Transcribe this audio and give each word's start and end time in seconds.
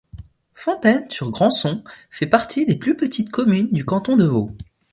Fontaines-sur-Grandson 0.55 1.83
fait 2.09 2.25
partie 2.25 2.65
des 2.65 2.75
plus 2.75 2.97
petites 2.97 3.29
communes 3.29 3.69
du 3.71 3.85
canton 3.85 4.17
de 4.17 4.25
Vaud. 4.25 4.49